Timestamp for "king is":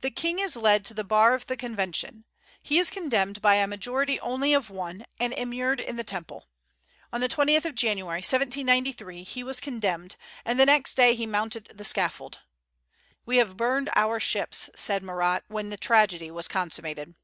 0.10-0.56